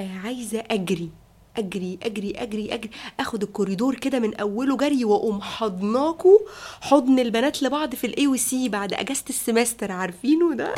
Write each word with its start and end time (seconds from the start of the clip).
آه 0.00 0.18
عايزة 0.24 0.64
أجري. 0.70 1.10
أجري 1.56 1.98
أجري 2.02 2.32
أجري 2.36 2.74
أجري. 2.74 2.90
آخد 3.20 3.42
الكوريدور 3.42 3.94
كده 3.94 4.18
من 4.18 4.34
أوله 4.34 4.76
جري 4.76 5.04
وأقوم 5.04 5.40
حضناكوا. 5.40 6.38
حضن 6.80 7.18
البنات 7.18 7.62
لبعض 7.62 7.94
في 7.94 8.06
ال 8.06 8.36
AC 8.38 8.68
بعد 8.68 8.92
أجازة 8.94 9.24
ال 9.30 9.37
semester 9.37 9.92
عارفينه 9.92 10.54
ده؟ 10.54 10.74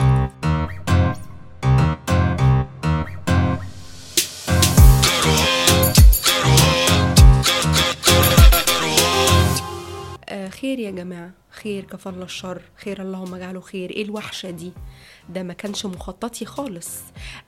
آه 10.28 10.48
خير 10.48 10.78
يا 10.78 10.90
جماعة. 10.90 11.30
خير 11.62 11.84
كفى 11.84 12.08
الله 12.08 12.24
الشر. 12.24 12.62
خير 12.76 13.02
اللهم 13.02 13.34
اجعله 13.34 13.60
خير. 13.60 13.90
إيه 13.90 14.04
الوحشة 14.04 14.50
دي؟ 14.50 14.72
ده 15.28 15.42
ما 15.42 15.52
كانش 15.52 15.86
مخططي 15.86 16.44
خالص. 16.44 16.88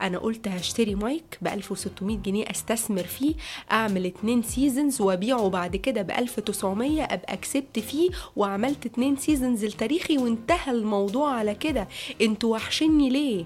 أنا 0.02 0.18
قلت 0.18 0.48
هشتري 0.48 0.94
مايك 0.94 1.38
ب 1.42 1.46
1600 1.46 2.16
جنيه 2.16 2.50
أستثمر 2.50 3.02
فيه 3.02 3.34
أعمل 3.72 4.06
اتنين 4.06 4.42
seasons 4.42 5.00
وأبيعه. 5.00 5.48
بعد 5.48 5.76
كده 5.76 6.02
ب 6.02 6.10
1900 6.10 7.02
أبقى 7.04 7.36
كسبت 7.36 7.78
فيه 7.78 8.10
وعملت 8.36 8.86
اتنين 8.86 9.16
seasons 9.16 9.64
التاريخي 9.64 10.18
وانتهى 10.18 10.70
الموضوع 10.72 11.32
على 11.34 11.54
كده. 11.54 11.88
أنتوا 12.22 12.52
وحشني 12.52 13.10
ليه؟ 13.10 13.44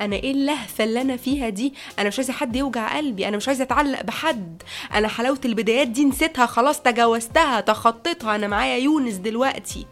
أنا 0.00 0.16
إيه 0.16 0.30
اللهفة 0.32 0.84
اللي 0.84 1.00
أنا 1.00 1.16
فيها 1.16 1.48
دي؟ 1.48 1.74
أنا 1.98 2.08
مش 2.08 2.18
عايزة 2.18 2.32
حد 2.32 2.56
يوجع 2.56 2.96
قلبي. 2.96 3.28
أنا 3.28 3.36
مش 3.36 3.48
عايزة 3.48 3.62
أتعلق 3.64 4.02
بحد. 4.02 4.62
أنا 4.94 5.08
حلاوة 5.08 5.40
البدايات 5.44 5.88
دي 5.88 6.04
نسيتها 6.04 6.46
خلاص 6.46 6.80
تجاوزتها 6.82 7.60
تخطيتها. 7.60 8.34
أنا 8.34 8.46
معايا 8.46 8.76
يونس 8.78 9.14
دلوقتي. 9.14 9.86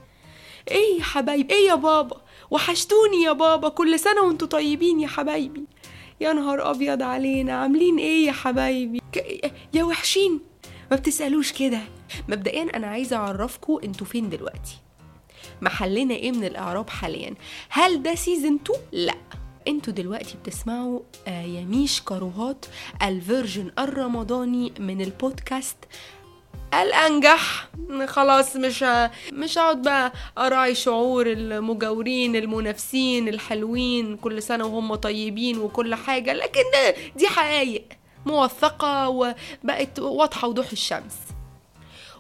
إيه 0.71 0.99
يا 0.99 1.03
حبايبي؟ 1.05 1.55
إيه 1.55 1.69
يا 1.69 1.75
بابا؟ 1.75 2.17
وحشتوني 2.51 3.23
يا 3.23 3.33
بابا 3.33 3.69
كل 3.69 3.99
سنة 3.99 4.23
وانتوا 4.23 4.49
طيبين 4.49 5.01
يا 5.01 5.09
حبايبي. 5.09 5.65
يا 6.21 6.33
نهار 6.33 6.71
أبيض 6.71 7.03
علينا 7.03 7.53
عاملين 7.53 7.99
إيه 7.99 8.27
يا 8.27 8.33
حبايبي؟ 8.33 9.01
ك- 9.13 9.53
يا 9.75 9.85
وحشين. 9.85 10.41
ما 10.91 10.97
بتسألوش 10.97 11.53
كده. 11.53 11.81
مبدئيا 12.29 12.77
أنا 12.77 12.87
عايزة 12.87 13.17
اعرفكم 13.17 13.79
أنتوا 13.85 14.07
فين 14.07 14.31
دلوقتي. 14.31 14.77
محلنا 15.63 16.15
إيه 16.15 16.33
من 16.33 16.45
الإعراب 16.45 16.91
حاليا؟ 16.91 17.35
هل 17.69 18.03
ده 18.03 18.15
season 18.15 18.59
2 18.65 18.79
لأ. 18.93 19.15
أنتوا 19.69 19.93
دلوقتي 19.93 20.35
بتسمعوا 20.45 21.01
آه، 21.29 21.43
يميش 21.43 22.01
كروهات 22.03 22.67
ال 23.03 23.11
version 23.11 23.71
الرمضاني 23.79 24.73
من 24.79 25.01
البودكاست 25.01 25.77
الأنجح. 26.75 27.69
خلاص 28.07 28.57
مش 28.57 28.85
مش 29.33 29.59
هقعد 29.59 29.83
بقى 29.83 30.13
أراعي 30.39 30.75
شعور 30.75 31.27
المجاورين 31.27 32.37
المنافسين 32.37 33.29
الحلوين 33.29 34.17
كل 34.17 34.43
سنة 34.43 34.65
وهم 34.67 34.95
طيبين 34.95 35.59
وكل 35.59 35.95
حاجة. 35.95 36.33
لكن 36.33 36.63
دي 37.17 37.27
حقائق 37.29 37.85
موثقة 38.27 39.09
وبقت 39.09 39.99
واضحة 39.99 40.49
وضوح 40.49 40.71
الشمس. 40.73 41.15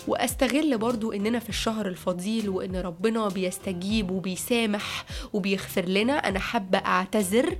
وأستغل 0.09 0.79
برضو 0.79 1.13
إننا 1.13 1.39
في 1.39 1.49
الشهر 1.49 1.89
الفضيل 1.89 2.49
وإن 2.49 2.77
ربنا 2.77 3.29
بيستجيب 3.29 4.11
وبيسامح 4.11 5.05
وبيغفر 5.33 5.85
لنا 5.85 6.13
أنا 6.29 6.39
حابة 6.39 6.79
أعتذر 6.79 7.57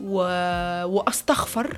و... 0.00 0.16
وأستغفر 0.84 1.76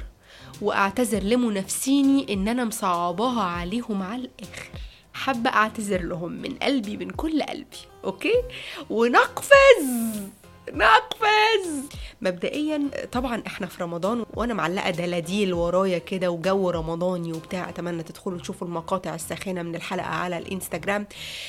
وأعتذر 0.62 1.22
لمنافسيني 1.22 2.32
إن 2.34 2.48
أنا 2.48 2.64
مصعباها 2.64 3.42
عليهم 3.42 4.02
على 4.02 4.22
الآخر. 4.22 4.68
حابة 5.14 5.50
أعتذر 5.50 6.02
لهم 6.02 6.32
من 6.32 6.54
قلبي 6.54 6.96
من 6.96 7.10
كل 7.10 7.42
قلبي 7.42 7.76
okay؟ 8.04 8.42
ونقفز! 8.90 10.22
نقفز. 10.72 11.88
مبدئيا 12.22 12.90
طبعا 13.12 13.42
إحنا 13.46 13.66
في 13.66 13.82
رمضان 13.82 14.24
وأنا 14.34 14.54
معلقة 14.54 14.90
دلاديل 14.90 15.52
ورايا 15.54 15.98
كده 15.98 16.30
وجو 16.30 16.70
رمضاني 16.70 17.32
وبتاع 17.32 17.68
أتمنى 17.68 18.02
تدخلوا 18.02 18.38
تشوفوا 18.38 18.66
المقاطع 18.66 19.14
الساخنة 19.14 19.62
من 19.62 19.74
الحلقة 19.74 20.06
على 20.06 20.38
الإنستجرام. 20.38 21.06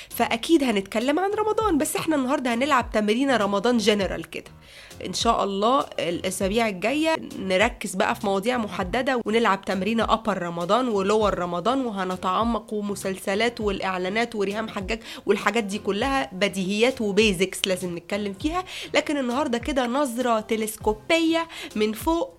فأكيد 0.10 0.64
هنتكلم 0.64 1.20
عن 1.20 1.32
رمضان 1.32 1.78
بس 1.78 1.96
إحنا 1.96 2.16
النهارده 2.16 2.54
هنلعب 2.54 2.92
تمرين 2.92 3.32
رمضان 3.36 3.78
جنرال 3.78 4.30
كده. 4.30 4.52
إن 5.06 5.14
شاء 5.14 5.44
الله 5.44 5.86
الأسابيع 6.00 6.68
الجاية 6.68 7.16
نركز 7.40 7.96
بقى 7.96 8.16
في 8.16 8.26
مواضيع 8.26 8.58
محددة 8.58 9.22
ونلعب 9.26 9.66
تمرين 9.66 10.02
upper 10.02 10.42
رمضان 10.42 10.88
و 10.88 10.96
lower 10.96 11.40
رمضان 11.40 11.86
وهنتعمق 11.86 12.74
ومسلسلات 12.74 13.62
والإعلانات 13.62 14.36
وريهام 14.36 14.70
حجاج 14.70 15.00
والحاجات 15.26 15.64
دي 15.64 15.80
كلها 15.80 16.30
بديهيات 16.34 17.02
و 17.02 17.11
basics 17.11 17.68
لازم 17.68 17.98
نتكلم 17.98 18.34
فيها. 18.34 18.64
لكن 18.94 19.09
النهارده 19.18 19.58
كده 19.58 19.88
نظرة 19.88 20.40
تلسكوبية 20.40 21.48
من 21.76 21.94
فوق 21.94 22.34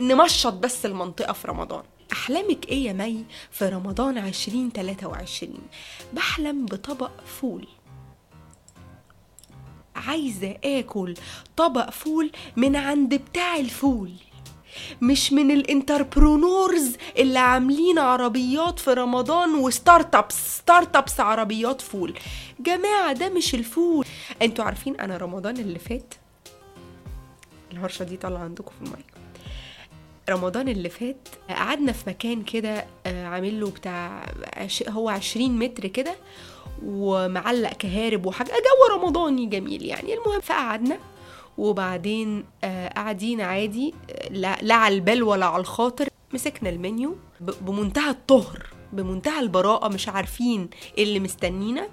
نمشط 0.00 0.52
بس 0.52 0.86
المنطقة 0.86 1.32
في 1.32 1.48
رمضان. 1.48 1.82
أحلامك 2.12 2.68
إيه 2.68 2.84
يا 2.84 2.92
مي 2.92 3.24
في 3.50 3.68
رمضان 3.68 4.18
2023 4.18 5.54
بحلم 6.12 6.66
بطبق 6.66 7.10
فول. 7.26 7.68
عايزة 9.96 10.56
آكل 10.64 11.14
طبق 11.56 11.90
فول 11.90 12.30
من 12.56 12.76
عند 12.76 13.14
بتاع 13.14 13.56
الفول. 13.56 14.12
مش 15.02 15.32
من 15.32 15.50
ال 15.50 15.60
entrepreneurs 15.60 16.96
اللي 17.18 17.38
عاملين 17.38 17.98
عربيات 17.98 18.78
في 18.78 18.90
رمضان 18.92 19.54
و 19.54 19.61
startups 19.61 20.14
startups 20.14 21.20
عربيات 21.20 21.80
فول. 21.80 22.14
جماعة 22.60 23.12
ده 23.12 23.28
مش 23.28 23.54
الفول. 23.54 24.06
أنتوا 24.42 24.64
عارفين 24.64 25.00
أنا 25.00 25.16
رمضان 25.16 25.56
اللي 25.56 25.78
فات؟ 25.78 26.14
الهرشة 27.72 28.02
دي 28.02 28.16
طالعة 28.16 28.40
عندكم 28.44 28.72
في 28.78 28.84
المايك. 28.86 29.06
رمضان 30.30 30.68
اللي 30.68 30.88
فات 30.88 31.28
قعدنا 31.48 31.92
في 31.92 32.10
مكان 32.10 32.42
كده 32.42 32.86
آه، 33.06 33.26
عامل 33.26 33.60
له 33.60 33.70
بتاع 33.70 34.26
هو 34.88 35.08
20 35.08 35.58
متر 35.58 35.86
كده 35.86 36.14
ومعلق 36.84 37.72
كهارب 37.72 38.26
وحاجة. 38.26 38.48
جو 38.48 38.94
رمضاني 38.96 39.46
جميل 39.46 39.82
يعني. 39.84 40.14
المهم 40.14 40.40
فقعدنا 40.40 40.98
وبعدين 41.58 42.44
آه، 42.64 42.88
قاعدين 42.88 43.40
عادي 43.40 43.94
آه، 44.10 44.28
لا, 44.62 44.74
على 44.74 44.94
البال 44.94 45.22
ولا 45.22 45.46
على 45.46 45.60
الخاطر. 45.60 46.08
مسكنا 46.34 46.70
المنيو 46.70 47.16
بمنتهى 47.40 48.10
الطهر 48.10 48.66
بمنتهى 48.92 49.40
البراءة 49.40 49.88
مش 49.88 50.08
عارفين 50.08 50.70
إيه 50.98 51.04
اللي 51.04 51.20
مستنينا. 51.20 51.88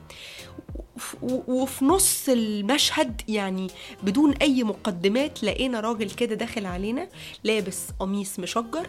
وفي 1.47 1.85
نص 1.85 2.29
المشهد 2.29 3.21
يعني 3.27 3.67
بدون 4.03 4.33
أي 4.33 4.63
مقدمات 4.63 5.43
لقينا 5.43 5.79
راجل 5.79 6.09
كده 6.09 6.35
داخل 6.35 6.65
علينا 6.65 7.07
لابس 7.43 7.83
قميص 7.99 8.39
مشجر 8.39 8.87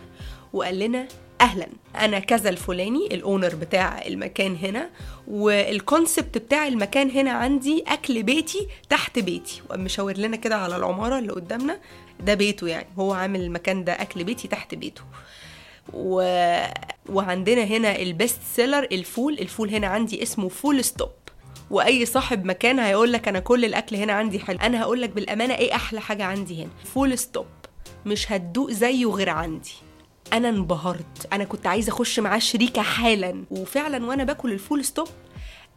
وقال 0.53 0.79
لنا 0.79 1.09
أهلا. 1.41 1.69
أنا 1.97 2.19
كذا 2.19 2.51
الفلاني 2.51 3.07
ال 3.07 3.15
owner 3.15 3.55
بتاع 3.55 4.07
المكان 4.07 4.57
هنا 4.57 4.91
وال 5.29 5.53
concept 5.53 6.39
بتاع 6.39 6.67
المكان 6.69 7.11
هنا 7.11 7.31
عندي 7.31 7.85
أكل 7.89 8.23
بيتي 8.23 8.69
تحت 8.89 9.19
بيتي. 9.19 9.63
وقام 9.69 9.85
مشاور 9.85 10.17
لنا 10.17 10.37
كده 10.37 10.57
على 10.57 10.77
العمارة 10.77 11.19
اللي 11.19 11.33
قدامنا. 11.33 11.79
ده 12.21 12.35
بيته 12.35 12.69
يعني. 12.69 12.87
هو 12.99 13.13
عامل 13.13 13.41
المكان 13.41 13.85
ده 13.85 13.93
أكل 13.93 14.25
بيتي 14.25 14.49
تحت 14.49 14.75
بيته. 14.75 15.03
و... 15.93 16.23
وعندنا 17.09 17.65
هنا 17.65 17.97
ال 17.97 18.05
best 18.05 18.39
seller 18.55 18.85
الفول. 18.93 19.39
الفول 19.39 19.71
هنا 19.71 19.87
عندي 19.87 20.23
اسمه 20.23 20.49
فول 20.49 20.85
stop 20.85 21.11
وأي 21.71 22.07
صاحب 22.07 22.45
مكان 22.45 22.79
هيقول 22.79 23.13
لك 23.13 23.29
أنا 23.29 23.41
كل 23.41 23.65
الأكل 23.65 23.97
هنا 23.97 24.13
عندي 24.13 24.39
حلو. 24.39 24.59
أنا 24.59 24.83
هقول 24.83 25.03
لك 25.03 25.11
بالأمانة 25.11 25.55
إيه 25.55 25.75
أحلى 25.75 26.01
حاجة 26.01 26.25
عندي 26.25 26.63
هنا؟ 26.63 26.71
فول 26.95 27.19
stop 27.19 27.47
مش 28.07 28.33
هتدوق 28.33 28.71
زيه 28.71 29.07
غير 29.07 29.31
عندي. 29.31 29.73
أنا 30.33 30.49
انبهرت. 30.49 31.29
أنا 31.33 31.45
كنت 31.45 31.67
عايزة 31.67 31.93
أخش 31.93 32.21
معاه 32.21 32.39
شريكة 32.39 32.83
حالا. 32.83 33.45
وفعلا 33.51 34.07
وأنا 34.07 34.25
باكل 34.25 34.53
الفول 34.53 34.85
stop 34.85 35.09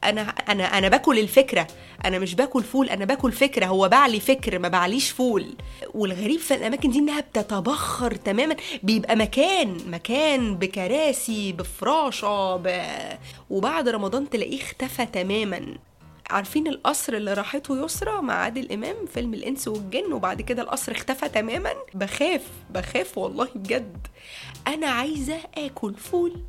أنا 0.04 0.22
أنا 0.22 0.78
أنا 0.78 0.88
باكل 0.90 1.20
الفكرة. 1.20 1.68
أنا 2.06 2.20
مش 2.20 2.36
باكل 2.36 2.64
فول 2.64 2.90
أنا 2.90 3.06
باكل 3.06 3.32
فكرة. 3.32 3.66
هو 3.66 3.90
بعلي 3.90 4.20
فكر 4.20 4.60
ما 4.60 4.68
بعليش 4.68 5.12
فول. 5.12 5.56
والغريب 5.94 6.40
في 6.40 6.54
الأماكن 6.54 6.90
دي 6.90 7.00
إنها 7.00 7.20
بتتبخر 7.22 8.16
تماما. 8.16 8.56
بيبقى 8.84 9.16
مكان 9.16 9.78
مكان 9.88 10.56
بكراسي 10.56 11.52
بفراشة 11.52 12.56
ب... 12.56 12.82
وبعد 13.50 13.90
رمضان 13.90 14.30
تلاقيه 14.30 14.62
اختفى 14.62 15.06
تماما. 15.06 15.66
عارفين 16.30 16.68
القصر 16.68 17.14
اللي 17.14 17.34
راحته 17.34 17.86
يسرى 17.86 18.22
مع 18.22 18.34
عادل 18.34 18.72
إمام 18.72 18.96
فيلم 19.14 19.34
الإنس 19.34 19.68
والجن 19.68 20.14
وبعد 20.14 20.42
كده 20.42 20.62
القصر 20.64 20.92
اختفى 20.92 21.30
تماما. 21.30 21.74
بخاف 21.94 22.42
بخاف 22.70 23.18
والله 23.18 23.48
بجد. 23.56 24.08
أنا 24.68 24.88
عايزة 24.88 25.38
آكل 25.58 25.94
فول 25.94 26.42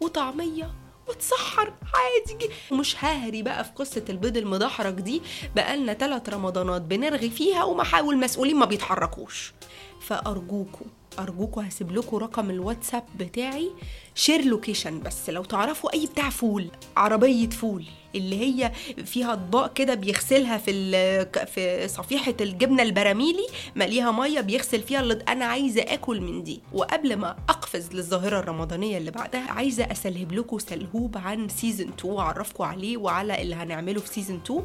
وطعمية 0.00 0.70
واتسحر 1.08 1.72
عادي 1.94 2.50
ومش 2.70 3.04
ههري 3.04 3.42
بقى 3.42 3.64
في 3.64 3.70
قصة 3.70 4.04
البيض 4.08 4.36
المدحرج 4.36 4.94
دي. 5.00 5.22
بقالنا 5.56 5.94
ثلاث 5.94 6.28
رمضانات 6.28 6.82
بنرغي 6.82 7.30
فيها 7.30 7.64
ومحاول 7.64 8.14
المسؤولين 8.14 8.56
ما 8.56 8.66
بيتحركوش. 8.66 9.52
فأرجوكوا 10.00 10.86
أرجوكوا 11.18 11.62
هسيب 11.68 11.92
لكم 11.92 12.16
رقم 12.16 12.50
الواتساب 12.50 13.04
بتاعي 13.18 13.70
share 14.14 14.44
location 14.44 15.00
بس. 15.00 15.30
لو 15.30 15.44
تعرفوا 15.44 15.94
أي 15.94 16.06
بتاع 16.06 16.30
فول 16.30 16.70
عربية 16.96 17.50
فول. 17.50 17.84
اللي 18.16 18.40
هي 18.40 18.72
فيها 19.04 19.32
أطباق 19.32 19.72
كده 19.72 19.94
بيغسلها 19.94 20.58
في 20.58 21.26
في 21.54 21.88
صفيحة 21.88 22.34
الجبنة 22.40 22.82
البراميلي 22.82 23.46
مليها 23.76 24.10
مية 24.10 24.40
بيغسل 24.40 24.82
فيها 24.82 25.00
اللي 25.00 25.18
أنا 25.28 25.44
عايزة 25.44 25.82
آكل 25.82 26.20
من 26.20 26.42
دي. 26.42 26.60
وقبل 26.72 27.16
ما 27.16 27.36
أقفز 27.48 27.92
للظاهرة 27.92 28.38
الرمضانية 28.38 28.98
اللي 28.98 29.10
بعدها 29.10 29.50
عايزة 29.50 29.84
أسلهب 29.84 30.32
لكم 30.32 30.58
سلهوب 30.58 31.18
عن 31.18 31.48
season 31.48 31.88
2 31.98 32.14
واعرفكم 32.14 32.64
عليه 32.64 32.96
وعلى 32.96 33.42
اللي 33.42 33.54
هنعمله 33.54 34.00
في 34.00 34.08
season 34.14 34.40
2 34.44 34.62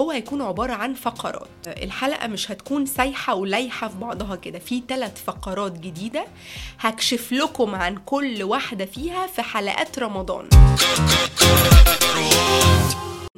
هو 0.00 0.10
هيكون 0.10 0.42
عبارة 0.42 0.72
عن 0.72 0.94
فقرات. 0.94 1.48
الحلقة 1.66 2.26
مش 2.26 2.50
هتكون 2.50 2.86
سايحة 2.86 3.34
ولايحة 3.34 3.88
في 3.88 3.98
بعضها 3.98 4.36
كده 4.36 4.58
في 4.58 4.82
ثلاث 4.88 5.24
فقرات 5.24 5.72
جديدة 5.78 6.26
هكشف 6.80 7.32
لكم 7.32 7.74
عن 7.74 7.96
كل 7.96 8.42
واحدة 8.42 8.84
فيها 8.84 9.26
في 9.26 9.42
حلقات 9.42 9.98
رمضان. 9.98 10.48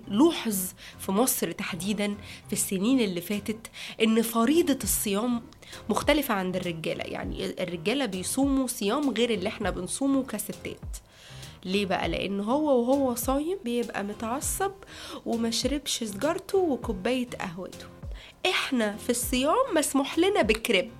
لوحظ 0.08 0.56
في 0.98 1.12
مصر 1.12 1.52
تحديدا 1.52 2.14
في 2.46 2.52
السنين 2.52 3.00
اللي 3.00 3.20
فاتت 3.20 3.66
إن 4.02 4.22
فريضة 4.22 4.78
الصيام 4.82 5.42
مختلفة 5.88 6.34
عند 6.34 6.56
الرجالة. 6.56 7.04
يعني 7.04 7.62
الرجالة 7.62 8.06
بيصوموا 8.06 8.66
صيام 8.66 9.10
غير 9.10 9.30
اللي 9.30 9.48
إحنا 9.48 9.70
بنصومه 9.70 10.22
كستات. 10.22 10.96
ليه 11.64 11.86
بقى؟ 11.86 12.08
لأن 12.08 12.40
هو 12.40 12.80
وهو 12.80 13.14
صايم 13.14 13.58
بيبقى 13.64 14.04
متعصب 14.04 14.72
ومشربش 15.26 16.04
سجارته 16.04 16.58
وكوباية 16.58 17.28
قهوته. 17.40 17.86
إحنا 18.46 18.96
في 18.96 19.10
الصيام 19.10 19.74
مسموح 19.76 20.18
لنا 20.18 20.42
بكريب. 20.42 20.90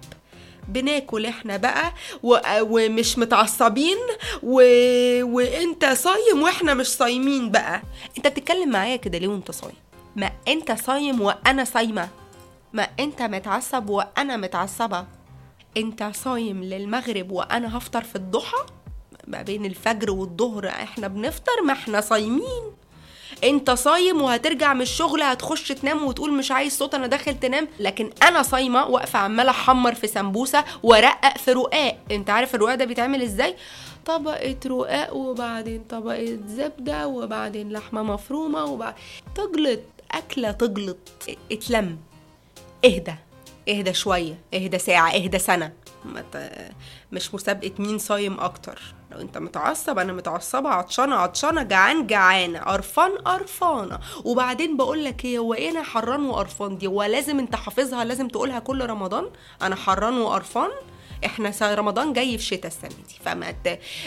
بناكل 0.69 1.27
إحنا 1.27 1.57
بقى 1.57 1.93
و... 2.23 2.37
ومش 2.61 3.19
متعصبين 3.19 3.97
و... 4.43 4.55
وانت 5.23 5.85
صايم 5.85 6.43
وإحنا 6.43 6.75
مش 6.75 6.87
صايمين 6.87 7.51
بقى. 7.51 7.83
انت 8.19 8.27
بتتكلم 8.27 8.69
معايا 8.71 8.97
كده 8.97 9.19
ليه 9.19 9.29
وانت 9.29 9.51
صايم؟ 9.51 9.75
ما 10.17 10.31
انت 10.49 10.73
صايم 10.73 11.21
وأنا 11.21 11.65
صايمة. 11.65 12.09
ما 12.73 12.89
انت 13.01 13.23
متعصب 13.23 13.91
وأنا 13.91 14.37
متعصبة. 14.37 15.07
انت 15.77 16.11
صايم 16.15 16.65
للمغرب 16.65 17.31
وأنا 17.31 17.79
هفطر 17.79 18.03
في 18.03 18.17
الضحى؟ 18.17 18.67
ما 19.27 19.43
بين 19.43 19.65
الفجر 19.67 20.11
والظهر 20.11 20.69
إحنا 20.69 21.09
بنفطر 21.09 21.63
ما 21.67 21.73
إحنا 21.73 22.01
صايمين. 22.01 22.63
انت 23.45 23.71
صايم 23.71 24.23
وهترجع 24.23 24.73
من 24.75 24.81
الشغل 24.81 25.23
هتخش 25.23 25.69
تنام 25.69 26.05
وتقول 26.07 26.33
مش 26.33 26.51
عايز 26.51 26.79
صوت 26.79 26.95
أنا 26.95 27.07
داخل 27.07 27.41
تنام. 27.41 27.69
لكن 27.81 28.11
أنا 28.23 28.43
صايمة 28.43 28.87
واقفة 28.87 29.19
عمالة 29.19 29.51
أحمر 29.51 29.95
في 29.95 30.07
سمبوسة 30.07 30.65
وأرقق 30.83 31.39
في 31.39 31.53
رقاق. 31.53 31.99
أنت 32.11 32.31
عارف 32.31 32.55
الرقاق 32.55 32.75
ده 32.75 32.85
بيتعمل 32.85 33.23
إزاي؟ 33.23 33.57
طبقة 34.07 34.57
رقاق 34.67 35.15
وبعدين 35.15 35.85
طبقة 35.91 36.39
زبدة 36.47 37.09
وبعدين 37.09 37.73
لحمة 37.73 38.03
مفرومة 38.03 38.65
وبعد 38.65 38.95
تجلط. 39.35 39.81
أكلة 40.13 40.51
تجلط. 40.51 40.97
اتلم. 41.53 41.99
اهدى. 42.85 43.15
اهدى 43.69 43.95
شوية. 43.95 44.39
اهدى 44.55 44.79
ساعة. 44.79 45.11
اهدى 45.15 45.39
ت- 45.39 45.71
مش 47.13 47.35
مسابقة 47.35 47.73
مين 47.79 47.99
صايم 47.99 48.41
أكتر. 48.41 48.81
لو 49.11 49.21
أنت 49.21 49.39
متعصب 49.39 49.99
أنا 49.99 50.13
متعصبة 50.13 50.69
عطشانة 50.69 51.17
عطشانة 51.17 51.63
جعان 51.63 52.07
جعانة 52.07 52.59
قرفان 52.59 53.11
قرفانة. 53.19 53.99
وبعدين 54.25 54.77
بقول 54.77 55.05
لك 55.05 55.25
إيه 55.25 55.39
هو 55.39 55.55
إيه 55.55 55.71
أنا 55.71 55.83
حران 55.83 56.27
وقرفان 56.27 56.79
دي؟ 56.79 56.87
هو 56.87 57.03
لازم 57.03 57.39
أنت 57.39 57.57
حافظها 57.57 58.05
لازم 58.05 58.29
تقولها 58.29 58.59
كل 58.59 58.87
رمضان؟ 58.87 59.31
أنا 59.63 59.77
حران 59.77 60.19
وقرفان؟ 60.19 60.71
إحنا 61.25 61.53
رمضان 61.75 62.13
جاي 62.13 62.39
في 62.39 62.45
شتاء 62.45 62.67
السنة 62.67 62.91
دي 63.09 63.19
فما. 63.25 63.55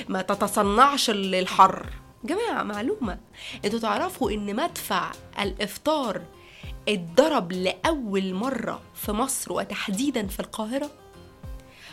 ما 0.09 0.21
تتصنعش 0.21 1.09
الحر. 1.09 1.85
جماعة 2.23 2.63
معلومة. 2.63 3.19
أنتوا 3.65 3.79
تعرفوا 3.79 4.31
إن 4.31 4.55
مدفع 4.55 5.11
الإفطار 5.39 6.21
اتضرب 6.89 7.51
لأول 7.51 8.33
مرة 8.33 8.81
في 8.95 9.11
مصر 9.11 9.53
وتحديدا 9.53 10.27
في 10.27 10.39
القاهرة؟ 10.39 10.89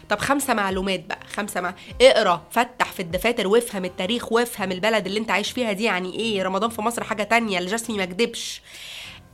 طب 0.09 0.19
خمسة 0.19 0.55
معلومات 0.55 1.05
بقى 1.07 1.19
خمسة 1.35 1.61
مع... 1.61 1.75
اقرأ 2.01 2.43
فتح 2.51 2.93
في 2.93 3.01
الدفاتر 3.01 3.47
وافهم 3.49 3.85
التاريخ 3.85 4.33
وافهم 4.33 4.73
البلد 4.73 5.07
اللي 5.07 5.21
انت 5.21 5.31
عايش 5.31 5.51
فيها 5.53 5.73
دي 5.73 5.85
يعني 5.85 6.15
إيه 6.19 6.43
رمضان 6.43 6.71
في 6.71 6.83
مصر 6.83 7.05
حاجة 7.05 7.23
تانية 7.23 7.59
الجسمي 7.59 7.97
ما 7.97 8.05
كدبش 8.05 8.63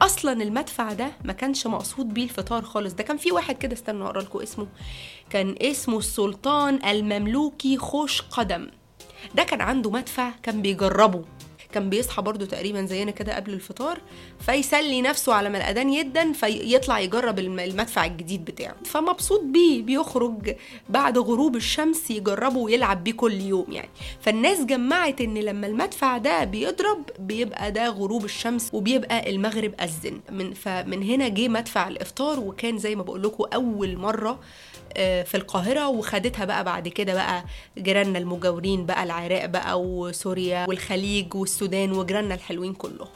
أصلا 0.03 0.43
المدفع 0.43 0.93
ده 0.93 1.13
ما 1.25 1.33
كانش 1.33 1.67
مقصود 1.67 2.15
بيه 2.15 2.25
الفطار 2.25 2.63
خالص 2.63 2.93
ده 2.95 3.03
كان 3.03 3.17
في 3.17 3.33
واحد 3.33 3.59
كده 3.59 3.73
استنوا 3.73 4.07
أقرأ 4.07 4.21
لكم 4.23 4.39
اسمه 4.43 4.67
كان 5.31 5.55
اسمه 5.63 5.99
السلطان 5.99 6.85
المملوكي 6.87 7.77
خوش 7.79 8.23
قدم. 8.23 8.69
ده 9.35 9.43
كان 9.43 9.61
عنده 9.61 9.91
مدفع 9.91 10.31
كان 10.43 10.63
بيجربه. 10.63 11.25
كان 11.75 11.91
بيصحى 11.91 12.23
برضو 12.23 12.45
تقريبا 12.45 12.85
زينا 12.85 13.11
كده 13.11 13.37
قبل 13.37 13.53
الفطار 13.53 13.99
فيسلي 14.41 15.03
نفسه 15.03 15.35
على 15.35 15.49
ما 15.49 15.59
الاذان 15.59 15.93
يدن 15.93 16.33
فيطلع 16.33 17.01
يجرب 17.01 17.39
الم- 17.39 17.59
المدفع 17.61 18.05
الجديد 18.05 18.45
بتاعه. 18.45 18.75
فمبسوط 18.85 19.41
بيه 19.43 19.83
بيخرج 19.83 20.55
بعد 20.89 21.19
غروب 21.19 21.57
الشمس 21.57 22.11
يجربه 22.11 22.59
ويلعب 22.59 23.05
بيه 23.05 23.13
كل 23.13 23.41
يوم 23.41 23.67
يعني. 23.73 23.89
فالناس 24.21 24.65
جمعت 24.65 25.21
إن 25.21 25.35
لما 25.39 25.67
المدفع 25.67 26.19
ده 26.19 26.45
بيضرب 26.45 27.03
بيبقى 27.19 27.73
ده 27.73 27.89
غروب 27.89 28.25
الشمس 28.25 28.71
وبيبقى 28.73 29.31
المغرب 29.31 29.75
أذن. 29.81 30.21
من 30.31 30.55
فمن 30.55 31.03
هنا 31.03 31.29
جه 31.29 31.49
مدفع 31.49 31.89
الإفطار 31.89 32.41
وكان 32.41 32.79
زي 32.79 32.97
ما 32.97 33.03
بقول 33.03 33.23
لكم 33.23 33.45
أول 33.55 33.97
مرة 33.97 34.41
في 35.25 35.35
القاهرة 35.35 35.89
وخدتها 35.89 36.45
بقى 36.45 36.65
بعد 36.65 36.89
كده 36.89 37.15
بقى 37.15 37.45
جيراننا 37.79 38.19
المجاورين 38.19 38.87
بقى 38.87 39.03
العراق 39.05 39.47
بقى 39.47 39.81
وسوريا 39.81 40.67
والخليج 40.69 41.35
والسودان 41.35 41.93
وجيراننا 41.93 42.35
الحلوين 42.35 42.75
كلهم. 42.75 43.09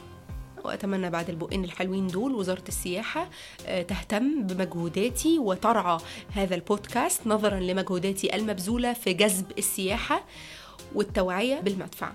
وأتمنى 0.63 1.09
بعد 1.09 1.29
البقين 1.29 1.63
الحلوين 1.63 2.07
دول 2.07 2.35
وزارة 2.35 2.63
السياحة 2.67 3.29
آه، 3.67 3.81
تهتم 3.81 4.43
بمجهوداتي 4.43 5.39
وترعى 5.39 5.97
هذا 6.33 6.55
البودكاست 6.55 7.27
نظرا 7.27 7.59
لمجهوداتي 7.59 8.35
المبذولة 8.35 8.93
في 8.93 9.13
جذب 9.13 9.51
السياحة 9.57 10.23
والتوعية 10.95 11.59
بالمدفع. 11.59 12.11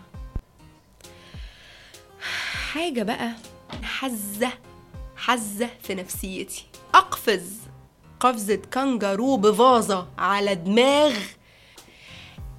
حاجة 2.72 3.02
بقى 3.02 3.32
حزة 3.82 4.50
حزة 5.16 5.68
في 5.82 5.94
نفسيتي. 5.94 6.64
أقفز. 6.94 7.56
قفزة 8.22 8.54
كانجارو 8.70 9.36
بفازة 9.36 10.06
على 10.18 10.54
دماغ 10.54 11.12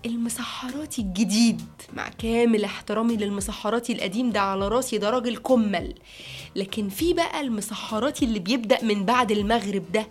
المسحراتي 0.05 1.01
الجديد. 1.01 1.61
مع 1.93 2.09
كامل 2.09 2.63
احترامي 2.63 3.15
للمسحراتي 3.15 3.93
القديم 3.93 4.29
ده 4.29 4.39
على 4.41 4.67
راسي 4.67 4.97
ده 4.97 5.09
راجل 5.09 5.37
كمل. 5.37 5.95
لكن 6.55 6.89
في 6.89 7.13
بقى 7.13 7.41
المسحراتي 7.41 8.25
اللي 8.25 8.39
بيبدأ 8.39 8.83
من 8.83 9.05
بعد 9.05 9.31
المغرب 9.31 9.91
ده 9.91 10.07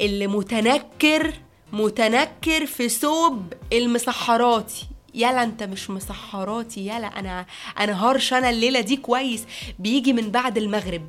اللي 0.00 0.26
متنكر 0.26 1.32
متنكر 1.72 2.66
في 2.66 2.88
ثوب 2.88 3.52
المسحراتي. 3.72 4.86
يلا 5.14 5.42
انت 5.42 5.62
مش 5.62 5.90
مسحراتي 5.90 6.80
يلا 6.86 7.06
أنا 7.06 7.46
أنا 7.80 8.04
هرش 8.06 8.32
أنا 8.32 8.50
الليلة 8.50 8.80
دي 8.80 8.96
كويس. 8.96 9.44
بيجي 9.78 10.12
من 10.12 10.30
بعد 10.30 10.58
المغرب. 10.58 11.06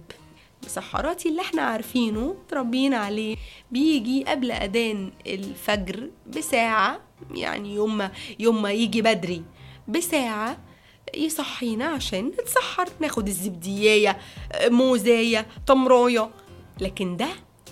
مسحراتي 0.64 1.30
اللي 1.30 1.42
إحنا 1.42 1.62
عارفينه 1.62 2.36
تربيين 2.50 2.94
عليه. 2.94 3.36
بيجي 3.72 4.24
قبل 4.24 4.52
أذان 4.52 5.12
الفجر 5.28 6.10
بساعة 6.28 7.00
يعني 7.36 7.76
يوم 7.76 7.98
ما 7.98 8.12
يوم 8.40 8.62
ما 8.62 8.72
يجي 8.72 9.02
بدري 9.02 9.44
بساعة 9.88 10.58
يصحينا 11.16 11.86
عشان 11.86 12.26
نتسحر 12.28 12.90
ناخد 13.00 13.28
الزبدية 13.28 14.18
موزاية 14.66 15.48
تمراية 15.68 16.30
لكن 16.82 17.18
ده 17.18 17.28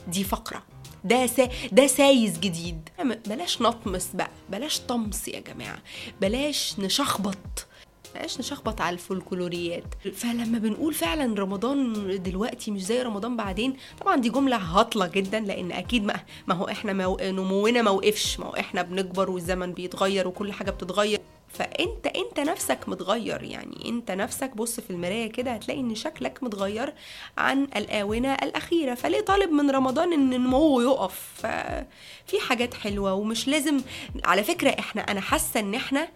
دي 0.07 0.23
فقرة. 0.23 0.63
ده 1.03 1.27
سا 1.27 1.49
ده 1.71 1.87
سايز 1.87 2.39
جديد. 2.39 2.89
بلاش 3.27 3.61
نطمس 3.61 4.09
بقى 4.13 4.29
بلاش 4.49 4.79
طمس 4.79 5.27
يا 5.27 5.39
جماعة. 5.39 5.77
بلاش 6.21 6.75
نشخبط. 6.79 7.67
بلاش 8.15 8.39
نشخبط 8.39 8.81
على 8.81 8.93
الفولكلوريات. 8.93 9.83
فلما 10.15 10.57
بنقول 10.59 10.93
فعلا 10.93 11.39
رمضان 11.41 11.93
دلوقتي 12.23 12.71
مش 12.71 12.83
زي 12.85 13.01
رمضان 13.01 13.37
بعدين 13.37 13.75
طبعا 14.01 14.15
دي 14.15 14.29
جملة 14.29 14.57
هاطله 14.57 15.07
جدا 15.07 15.39
لأن 15.39 15.71
أكيد 15.71 16.05
ما, 16.05 16.15
ما 16.47 16.55
هو 16.55 16.67
إحنا 16.69 16.93
مو... 16.93 17.17
نمونا 17.21 17.81
ما 17.81 17.91
وقفش 17.91 18.39
ما 18.39 18.45
هو 18.45 18.55
إحنا 18.55 18.81
بنكبر 18.81 19.29
والزمن 19.31 19.73
بيتغير 19.73 20.27
وكل 20.27 20.51
حاجة 20.53 20.71
بتتغير. 20.71 21.19
فأنت 21.49 22.07
أنت 22.07 22.39
نفسك 22.39 22.79
متغير 22.87 23.43
يعني 23.43 23.89
أنت 23.89 24.11
نفسك 24.11 24.55
بص 24.55 24.79
في 24.79 24.89
المراية 24.89 25.31
كده 25.31 25.51
هتلاقي 25.51 25.79
إن 25.79 25.95
شكلك 25.95 26.43
متغير 26.43 26.93
عن 27.37 27.63
الآونة 27.75 28.33
الأخيرة. 28.33 28.93
فليه 28.93 29.21
طالب 29.21 29.51
من 29.51 29.71
رمضان 29.71 30.13
إن 30.13 30.29
نموه 30.29 30.83
يقف؟ 30.83 31.31
ففي 31.35 32.39
حاجات 32.49 32.73
حلوة 32.73 33.13
ومش 33.13 33.47
لازم 33.47 33.81
على 34.25 34.43
فكرة 34.43 34.69
إحنا 34.69 35.01
أنا 35.01 35.21
حاسة 35.21 35.59
إن 35.59 35.75
إحنا 35.75 36.07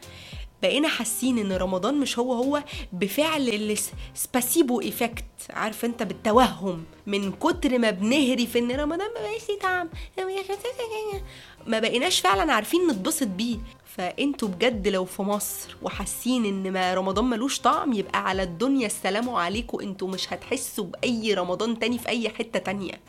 بقينا 0.61 0.87
حاسين 0.87 1.37
إن 1.37 1.51
رمضان 1.51 1.99
مش 1.99 2.19
هو 2.19 2.33
هو 2.33 2.63
بفعل 2.93 3.49
ال 3.49 3.66
placebo 3.66 4.81
effect 4.81 5.25
عارف 5.49 5.85
أنت 5.85 6.03
بالتوهم 6.03 6.83
من 7.07 7.31
كتر 7.31 7.77
ما 7.77 7.91
بنهري 7.91 8.47
في 8.47 8.59
إن 8.59 8.71
رمضان 8.71 9.07
ما 9.15 9.21
بقاش 9.21 9.49
ليه 9.49 9.59
طعم. 9.59 9.89
ما 11.67 11.79
بقيناش 11.79 12.19
فعلا 12.19 12.53
عارفين 12.53 12.87
نتبسط 12.87 13.27
بيه. 13.27 13.57
فأنتوا 13.97 14.47
بجد 14.47 14.87
لو 14.87 15.05
في 15.05 15.21
مصر 15.21 15.75
وحاسين 15.81 16.45
إن 16.45 16.71
ما 16.71 16.93
رمضان 16.93 17.25
ملوش 17.25 17.59
طعم 17.59 17.93
يبقى 17.93 18.23
على 18.29 18.43
الدنيا 18.43 18.85
السلام 18.85 19.29
عليكم. 19.29 19.79
أنتوا 19.79 20.07
مش 20.07 20.33
هتحسوا 20.33 20.85
بأي 20.85 21.33
رمضان 21.33 21.79
تاني 21.79 21.97
في 21.99 22.09
أي 22.09 22.29
حتة 22.29 22.59
تانية. 22.59 22.99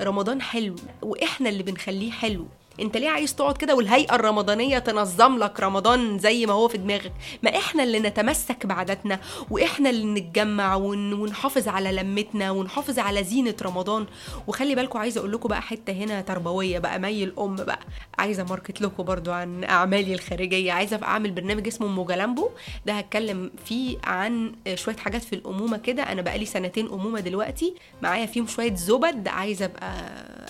رمضان 0.00 0.42
حلو 0.42 0.76
وإحنا 1.02 1.48
اللي 1.48 1.62
بنخليه 1.62 2.10
حلو. 2.10 2.46
انت 2.80 2.96
ليه 2.96 3.08
عايز 3.10 3.34
تقعد 3.34 3.56
كده 3.56 3.74
والهيئة 3.74 4.14
الرمضانية 4.14 4.78
تنظم 4.78 5.38
لك 5.38 5.60
رمضان 5.60 6.18
زي 6.18 6.46
ما 6.46 6.52
هو 6.52 6.68
في 6.68 6.78
دماغك؟ 6.78 7.12
ما 7.42 7.56
إحنا 7.56 7.82
اللي 7.82 7.98
نتمسك 8.00 8.66
بعاداتنا 8.66 9.20
وإحنا 9.50 9.90
اللي 9.90 10.20
نتجمع 10.20 10.74
ون- 10.74 11.12
ونحافظ 11.12 11.68
على 11.68 11.92
لمتنا 11.92 12.50
ونحافظ 12.50 12.98
على 12.98 13.24
زينة 13.24 13.54
رمضان. 13.62 14.06
وخلي 14.46 14.74
بالكم 14.74 14.98
عايزة 14.98 15.18
أقول 15.18 15.32
لكم 15.32 15.48
بقى 15.48 15.62
حتة 15.62 15.92
هنا 15.92 16.20
تربوية 16.20 16.78
بقى 16.78 16.98
مي 16.98 17.24
الام 17.24 17.56
بقى. 17.56 17.78
عايزة 18.18 18.44
ماركت 18.44 18.80
لكم 18.80 19.02
برضو 19.02 19.32
عن 19.32 19.64
أعمالي 19.64 20.14
الخارجية. 20.14 20.72
عايزة 20.72 21.00
أعمل 21.02 21.30
برنامج 21.30 21.66
اسمه 21.66 21.86
موجالامبو. 21.86 22.48
ده 22.86 22.92
هتكلم 22.92 23.50
فيه 23.64 23.98
عن 24.04 24.52
شوية 24.74 24.96
حاجات 24.96 25.22
في 25.24 25.32
الأمومة 25.34 25.76
كده. 25.76 26.02
أنا 26.02 26.22
بقالي 26.22 26.44
سنتين 26.46 26.86
أمومة 26.86 27.20
دلوقتي. 27.20 27.74
معايا 28.02 28.26
فيهم 28.26 28.46
شوية 28.46 28.74
زبد. 28.74 29.28
عايزة 29.28 29.64
أبقى 29.64 29.90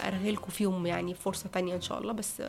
ارغي 0.09 0.31
لكم 0.31 0.49
فيهم 0.51 0.87
يعني 0.87 1.15
فرصة 1.15 1.49
تانية 1.53 1.75
إن 1.75 1.81
شاء 1.81 1.99
الله. 2.01 2.13
بس 2.21 2.43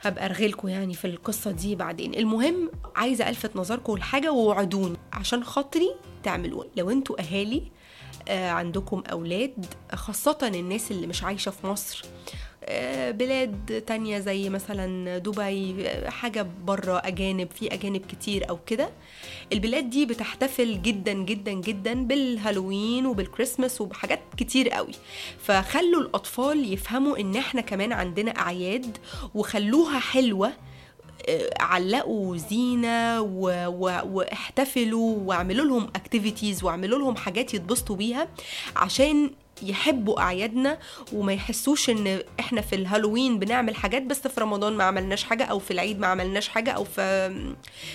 هبقى 0.00 0.24
ارغي 0.26 0.46
لكم 0.48 0.68
يعني 0.68 0.94
في 0.94 1.06
القصة 1.06 1.50
دي 1.50 1.76
بعدين. 1.76 2.14
المهم 2.14 2.70
عايزة 2.96 3.28
ألفت 3.28 3.56
نظركم 3.56 3.96
لحاجة 3.96 4.32
ووعدوني 4.32 4.96
عشان 5.12 5.44
خاطري 5.44 5.94
تعملوها. 6.22 6.66
لو 6.76 6.90
أنتوا 6.90 7.20
أهالي 7.20 7.62
آه، 8.28 8.50
عندكم 8.50 9.02
أولاد 9.12 9.66
خاصة 9.94 10.38
الناس 10.42 10.90
اللي 10.90 11.06
مش 11.06 11.22
عايشة 11.24 11.50
في 11.50 11.66
مصر 11.66 12.04
بلاد 13.12 13.82
تانية 13.86 14.18
زي 14.18 14.48
مثلا 14.50 15.18
دبي 15.18 15.88
آه، 15.88 16.10
حاجة 16.10 16.46
بره 16.64 17.02
أجانب 17.04 17.48
في 17.50 17.74
أجانب 17.74 18.00
كتير 18.06 18.48
أو 18.50 18.58
كده. 18.66 18.90
البلاد 19.52 19.90
دي 19.90 20.06
بتحتفل 20.06 20.82
جدا 20.82 21.12
جدا 21.12 21.52
جدا 21.52 21.94
بالهالوين 21.94 23.06
وبالكريسماس 23.06 23.80
وبحاجات 23.80 24.20
كتير 24.36 24.68
قوي. 24.68 24.92
فخلوا 25.38 26.00
الأطفال 26.00 26.72
يفهموا 26.72 27.18
إن 27.20 27.36
إحنا 27.36 27.60
كمان 27.60 27.92
عندنا 27.92 28.30
أعياد 28.30 28.96
وخلوها 29.34 29.98
حلوة 29.98 30.52
آه، 31.28 31.50
علقوا 31.60 32.36
زينة 32.36 33.20
و... 33.20 33.66
و... 33.66 34.00
واحتفلوا 34.04 35.16
واعملوا 35.18 35.64
لهم 35.66 35.84
activities 35.96 36.64
واعملوا 36.64 36.98
لهم 36.98 37.16
حاجات 37.16 37.54
يتبسطوا 37.54 37.96
بيها 37.96 38.28
عشان 38.76 39.30
يحبوا 39.62 40.20
أعيادنا 40.20 40.78
وما 41.12 41.32
يحسوش 41.32 41.90
إن 41.90 42.22
إحنا 42.40 42.60
في 42.60 42.74
الهالوين 42.76 43.38
بنعمل 43.38 43.76
حاجات 43.76 44.02
بس 44.02 44.26
في 44.28 44.40
رمضان 44.40 44.72
ما 44.72 44.84
عملناش 44.84 45.24
حاجة 45.24 45.44
أو 45.44 45.58
في 45.58 45.70
العيد 45.70 45.98
ما 46.00 46.06
عملناش 46.06 46.48
حاجة 46.48 46.70
أو 46.70 46.84
في 46.84 47.02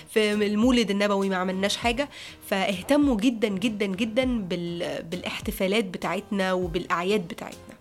في 0.10 0.34
المولد 0.34 0.90
النبوي 0.90 1.30
ما 1.30 1.36
عملناش 1.38 1.78
حاجة. 1.78 2.10
فاهتموا 2.48 3.16
جدا 3.18 3.48
جدا 3.48 3.86
جدا 3.86 4.42
بال... 4.42 5.04
بالاحتفالات 5.04 5.86
بتاعتنا 5.86 6.54
وبالأعياد 6.54 7.28
بتاعتنا. 7.28 7.78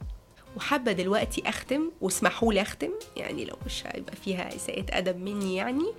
وحابة 0.57 0.93
دلوقتي 0.93 1.43
أختم 1.49 1.90
واسمحوا 2.00 2.52
لي 2.52 2.62
أختم 2.62 2.90
يعني 3.16 3.45
لو 3.45 3.57
مش 3.66 3.83
هيبقى 3.87 4.16
فيها 4.25 4.57
اساءه 4.57 4.85
أدب 4.90 5.16
مني 5.21 5.57
يعني 5.57 5.93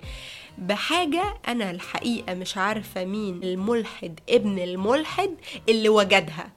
بحاجة 0.58 1.22
أنا 1.48 1.70
الحقيقة 1.70 2.34
مش 2.34 2.56
عارفة 2.56 3.04
مين 3.04 3.42
الملحد 3.42 4.20
ابن 4.28 4.58
الملحد 4.58 5.34
اللي 5.68 5.88
وجدها. 5.88 6.50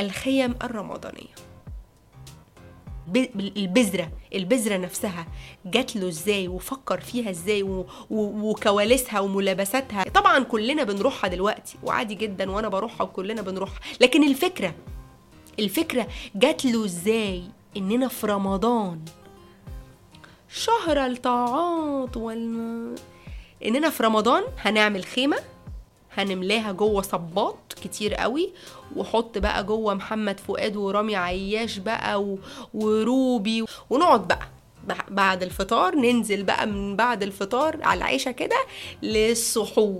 الخيم 0.00 0.54
الرمضانية 0.62 1.34
ب- 3.08 3.40
البذرة 3.56 4.10
البذرة 4.34 4.76
نفسها 4.76 5.26
جات 5.66 5.96
له 5.96 6.08
إزاي 6.08 6.48
وفكر 6.48 7.00
فيها 7.00 7.30
إزاي. 7.30 7.62
وكواليسها 8.10 9.20
وملابساتها 9.20 10.04
طبعا 10.04 10.38
كلنا 10.44 10.82
بنروحها 10.84 11.28
دلوقتي 11.28 11.76
وعادي 11.82 12.14
جدا 12.14 12.50
وأنا 12.50 12.68
بروحها 12.68 13.02
وكلنا 13.04 13.42
بنروحها 13.42 13.80
لكن 14.00 14.28
الفكرة 14.28 14.74
الفكرة 15.58 16.06
جات 16.34 16.64
له 16.64 16.84
إزاي 16.84 17.42
إننا 17.76 18.08
في 18.08 18.26
رمضان 18.26 19.00
شهر 20.48 21.06
الطاعات 21.06 22.16
والم... 22.16 22.94
إننا 23.64 23.90
في 23.90 24.02
رمضان 24.02 24.42
هنعمل 24.58 25.04
خيمة 25.04 25.36
هنملاها 26.16 26.72
جوه 26.72 27.02
صباط 27.02 27.56
كتير 27.84 28.14
قوي 28.14 28.52
وحط 28.96 29.38
بقى 29.38 29.64
جوه 29.64 29.94
محمد 29.94 30.40
فؤاد 30.40 30.76
ورامي 30.76 31.16
عياش 31.16 31.78
بقى. 31.78 32.36
وروبي 32.74 33.64
ونقعد 33.90 34.28
بقى 34.28 34.48
بع- 34.88 35.10
بعد 35.10 35.42
الفطار 35.42 35.94
ننزل 35.94 36.42
بقى 36.42 36.66
من 36.66 36.96
بعد 36.96 37.22
الفطار 37.22 37.78
على 37.82 37.98
العشاء 37.98 38.32
كده 38.32 38.56
للسحور 39.02 39.98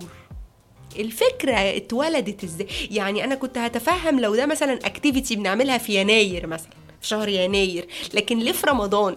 الفكرة 0.99 1.53
اتولدت 1.55 2.45
إزاي 2.45 2.67
يعني 2.91 3.25
أنا 3.25 3.35
كنت 3.35 3.59
هتفهم 3.59 4.21
لو 4.21 4.35
ده 4.37 4.47
مثلا 4.47 4.73
اكتيفيتي 4.87 5.37
بنعملها 5.37 5.79
في 5.79 6.00
يناير 6.00 6.47
مثلا 6.47 6.71
في 7.00 7.07
شهر 7.09 7.29
يناير 7.29 7.87
لكن 8.15 8.38
ليه 8.38 8.53
في 8.53 8.67
رمضان 8.67 9.17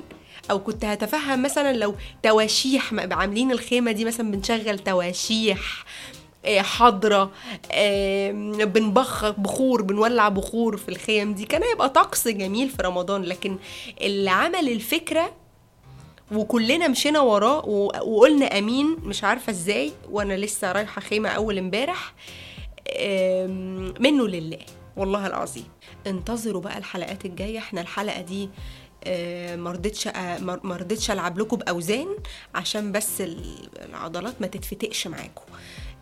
أو 0.52 0.60
كنت 0.60 0.86
هتفهم 0.86 1.42
مثلا 1.44 1.74
لو 1.74 1.96
تواشيح 2.24 2.94
عاملين 3.12 3.52
الخيمة 3.52 3.92
دي 3.92 4.06
مثلا 4.06 4.32
بنشغل 4.32 4.80
تواشيح 4.80 5.86
حضرة 6.48 7.32
آه، 7.72 8.32
بنبخ 8.64 9.30
بخور 9.30 9.82
بنولع 9.82 10.30
بخور 10.30 10.78
في 10.78 10.90
الخيم 10.90 11.34
دي. 11.34 11.46
كان 11.46 11.64
هيبقى 11.64 11.90
طقس 11.90 12.28
جميل 12.28 12.70
في 12.70 12.82
رمضان 12.82 13.24
لكن 13.24 13.58
اللي 14.02 14.30
عمل 14.30 14.70
الفكرة 14.70 15.32
وكلنا 16.32 16.88
مشينا 16.88 17.20
وراه 17.20 17.66
وقلنا 17.66 18.58
أمين 18.60 18.98
مش 19.04 19.24
عارفة 19.24 19.50
إزاي 19.50 19.92
وأنا 20.12 20.34
لسه 20.34 20.72
رايحة 20.72 21.02
خيمة 21.02 21.30
أول 21.30 21.58
امبارح 21.58 22.14
منه 24.00 24.28
لله 24.28 24.60
والله 24.98 25.28
العظيم. 25.28 25.66
انتظروا 26.08 26.62
بقى 26.62 26.78
الحلقات 26.78 27.26
الجاية. 27.26 27.58
إحنا 27.60 27.82
الحلقة 27.82 28.22
دي 28.22 28.50
آه، 29.04 29.56
مرضتش 29.56 30.08
آه، 30.08 30.38
مر- 30.40 30.60
مرضتش 30.64 31.12
ألعب 31.12 31.40
لكم 31.40 31.58
بأوزان 31.58 32.08
عشان 32.56 32.92
بس 32.92 33.22
ال- 33.22 33.70
العضلات 33.90 34.34
ما 34.42 34.48
تتفتقش 34.48 35.08
معاكم. 35.08 35.44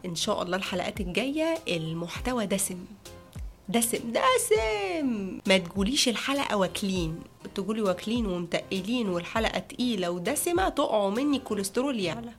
إن 0.06 0.16
شاء 0.16 0.44
الله 0.44 0.58
الحلقات 0.58 1.02
الجاية 1.02 1.58
المحتوى 1.68 2.46
دسم. 2.46 2.86
دسم 3.70 3.98
دسم! 4.12 5.40
ما 5.48 5.58
تقوليش 5.58 6.10
الحلقة 6.10 6.58
واكلين. 6.58 7.20
تقولي 7.56 7.82
واكلين 7.82 8.26
ومتقلين 8.26 9.10
والحلقة 9.10 9.60
تقيلة 9.60 10.10
ودسمة 10.10 10.70
تقعوا 10.70 11.10
مني 11.12 11.40
كوليسترول 11.40 12.00
يعلى 12.00 12.32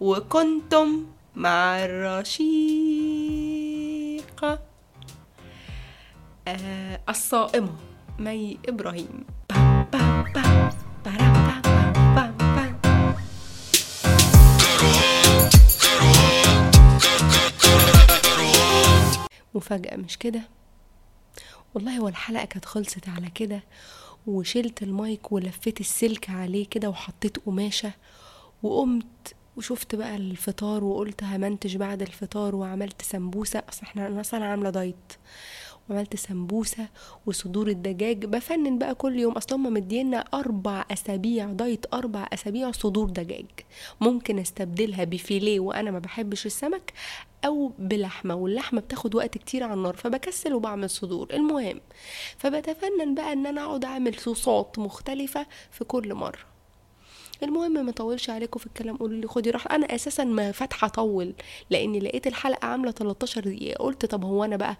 وكنتم 0.00 1.06
مع 1.36 1.84
الرشيقة. 1.84 2.98
آه 6.48 7.00
الصائمة 7.08 7.72
مي 8.18 8.58
إبراهيم. 8.68 9.24
مفاجأة 19.54 19.96
مش 19.96 20.18
كده؟ 20.18 20.40
والله 21.74 21.98
هو 21.98 22.08
الحلقة 22.08 22.44
كانت 22.44 22.64
خلصت 22.64 23.08
على 23.08 23.30
كده 23.30 23.60
وشلت 24.26 24.82
المايك 24.82 25.32
ولفيت 25.32 25.80
السلك 25.80 26.30
عليه 26.30 26.66
كده 26.66 26.88
وحطيت 26.88 27.36
قماشة 27.38 27.92
وقمت 28.62 29.34
وشفت 29.56 29.94
بقى 29.94 30.16
الفطار 30.16 30.84
وقلت 30.84 31.24
همنتج 31.24 31.76
بعد 31.76 32.02
الفطار 32.02 32.54
وعملت 32.54 33.02
سمبوسة. 33.02 33.62
أصل 33.68 33.82
إحنا 33.82 34.06
أنا 34.06 34.20
أصلا 34.20 34.44
عاملة 34.44 34.70
دايت. 34.70 35.12
وعملت 35.90 36.16
سمبوسة 36.16 36.88
وصدور 37.26 37.68
الدجاج. 37.68 38.24
بفنن 38.24 38.78
بقى 38.78 38.94
كل 38.94 39.18
يوم. 39.18 39.32
أصل 39.32 39.54
هما 39.54 39.70
مدينا 39.70 40.18
أربع 40.34 40.84
أسابيع 40.90 41.46
دايت 41.46 41.86
أربع 41.94 42.28
أسابيع 42.32 42.70
صدور 42.70 43.10
دجاج. 43.10 43.46
ممكن 44.00 44.38
أستبدلها 44.38 45.04
بفيليه 45.04 45.60
وأنا 45.60 45.90
ما 45.90 45.98
بحبش 45.98 46.46
السمك 46.46 46.92
أو 47.44 47.72
بلحمة 47.78 48.34
واللحمة 48.34 48.80
بتاخد 48.80 49.14
وقت 49.14 49.38
كتير 49.38 49.64
على 49.64 49.74
النار 49.74 49.96
فبكسل 49.96 50.54
وبعمل 50.54 50.90
صدور. 50.90 51.28
المهم 51.32 51.80
فبتفنن 52.38 53.14
بقى 53.14 53.32
إن 53.32 53.46
أنا 53.46 53.64
أقعد 53.64 53.84
أعمل 53.84 54.14
صوصات 54.14 54.78
مختلفة 54.78 55.46
في 55.70 55.84
كل 55.84 56.14
مرة. 56.14 56.57
المهم 57.42 57.84
ما 57.84 57.90
اطولش 57.90 58.30
عليكم 58.30 58.60
في 58.60 58.66
الكلام 58.66 58.96
قولوا 58.96 59.20
لي 59.20 59.26
خدي 59.28 59.50
راحة. 59.50 59.74
أنا 59.74 59.94
أساسا 59.94 60.24
ما 60.24 60.52
فاتحة 60.52 60.86
اطول 60.86 61.34
لإني 61.70 61.98
لقيت 62.00 62.26
الحلقة 62.26 62.66
عاملة 62.66 62.90
13 62.90 63.40
دقيقة. 63.40 63.78
قلت 63.84 64.06
طب 64.06 64.24
هو 64.24 64.44
أنا 64.44 64.56
بقى 64.56 64.76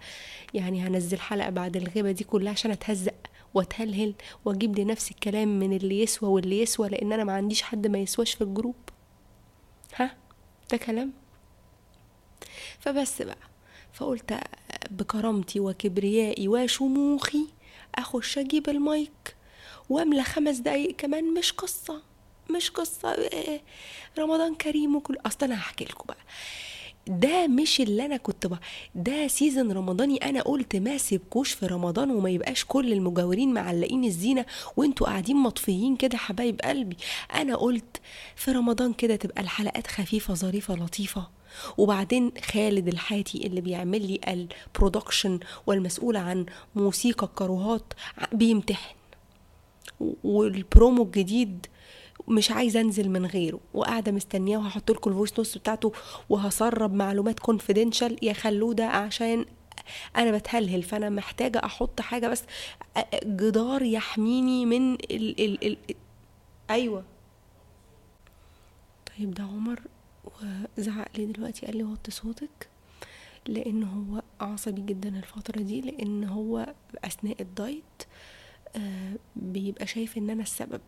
يعني 0.55 0.81
هنزل 0.83 1.19
حلقة 1.21 1.50
بعد 1.50 1.77
الغيبة 1.77 2.11
دي 2.11 2.25
كلها 2.25 2.53
عشان 2.53 2.71
أتهزق 2.71 3.15
وأتهلهل 3.55 4.15
وأجيب 4.45 4.79
لنفسي 4.79 5.11
الكلام 5.11 5.59
من 5.59 5.73
اللي 5.77 6.03
يسوى 6.03 6.29
واللي 6.29 6.61
يسوى 6.62 6.88
لأن 6.88 7.12
أنا 7.12 7.25
ما 7.25 7.33
عنديش 7.33 7.62
حد 7.62 7.87
ما 7.87 7.99
يسواش 7.99 8.35
في 8.35 8.45
الجروب. 8.45 8.75
ها؟ 9.97 10.17
ده 10.71 10.77
كلام؟ 10.77 11.12
فبس 12.79 13.23
بقى. 13.23 13.38
فقلت 13.93 14.41
بكرامتي 14.91 15.61
وكبريائي 15.61 16.49
وشموخي 16.49 17.47
أخش 17.95 18.38
أجيب 18.38 18.69
المايك 18.69 19.37
وأملى 19.91 20.23
خمس 20.25 20.57
دقايق 20.57 20.97
كمان 20.97 21.35
مش 21.35 21.53
قصة. 21.53 22.03
مش 22.57 22.71
قصة 22.71 23.12
إيه، 23.14 23.61
رمضان 24.19 24.55
كريم 24.55 24.97
وكل 24.97 25.17
أصل 25.26 25.38
أنا 25.43 25.55
هحكي 25.55 25.85
لكم 25.85 26.05
بقى. 26.09 26.17
ده 27.07 27.47
مش 27.47 27.81
اللي 27.81 28.05
أنا 28.07 28.17
كنت 28.17 28.47
بقى 28.47 28.61
ده 28.95 29.26
season 29.28 29.73
رمضاني 29.73 30.17
أنا 30.17 30.43
قلت 30.43 30.76
ما 30.76 30.99
سيبكوش 30.99 31.52
في 31.52 31.67
رمضان 31.67 32.11
وما 32.11 32.31
يبقاش 32.31 32.64
كل 32.64 32.93
المجاورين 32.93 33.55
معلقين 33.55 34.05
الزينة 34.05 34.47
وأنتوا 34.76 35.07
قاعدين 35.07 35.37
مطفيين 35.37 35.97
كده 35.97 36.17
حبايب 36.19 36.61
قلبي. 36.61 36.97
أنا 37.35 37.57
قلت 37.57 38.00
في 38.37 38.52
رمضان 38.52 38.93
كده 38.93 39.17
تبقى 39.17 39.43
الحلقات 39.43 39.87
خفيفة 39.87 40.35
ظريفة 40.35 40.75
لطيفة. 40.75 41.28
وبعدين 41.78 42.33
خالد 42.52 42.88
الحاتي 42.88 43.47
اللي 43.47 43.61
بيعمل 43.61 44.07
لي 44.07 44.21
ال 44.75 44.81
production 44.81 45.40
والمسؤول 45.67 46.17
عن 46.17 46.47
موسيقى 46.75 47.26
الكروهات 47.26 47.93
بيمتحن. 48.33 48.95
والبرومو 50.25 51.02
الجديد 51.02 51.67
مش 52.29 52.51
عايزه 52.51 52.81
انزل 52.81 53.09
من 53.11 53.27
غيره 53.27 53.61
وقاعدة 53.75 54.13
مستنياه 54.13 54.59
وهحط 54.59 54.91
لكم 54.91 55.11
ال 55.11 55.15
voice 55.15 55.38
notes 55.38 55.59
بتاعته 55.59 55.93
وهسرب 56.29 56.95
معلومات 56.95 57.41
confidential 57.40 58.19
يا 58.23 58.33
خلوه 58.33 58.75
ده 58.75 58.87
عشان 58.87 59.45
أنا 60.17 60.31
بتهلهل 60.39 60.83
فأنا 60.83 61.09
محتاجة 61.09 61.61
أحط 61.65 62.01
حاجة 62.01 62.29
بس 62.29 62.43
جدار 63.25 63.83
يحميني 63.83 64.67
من 64.67 64.95
ال 64.95 65.41
ال 65.45 65.65
ال 65.67 65.77
أيوه. 66.71 67.05
طيب 69.19 69.35
ده 69.35 69.43
عمر 69.45 69.81
وزعق 70.79 71.09
لي 71.17 71.27
دلوقتي؟ 71.27 71.67
قال 71.67 71.77
لي 71.77 71.85
وطي 71.85 72.11
صوتك 72.11 72.69
لأن 73.47 73.83
هو 73.85 74.23
عصبي 74.41 74.81
جدا 74.83 75.09
الفترة 75.09 75.61
دي 75.63 75.81
لأن 75.81 76.25
هو 76.25 76.75
أثناء 77.05 77.43
الدايت 77.43 78.03
آه 78.77 79.13
بيبقى 79.37 79.87
شايف 79.87 80.19
إن 80.19 80.31
أنا 80.31 80.43
السبب. 80.43 80.81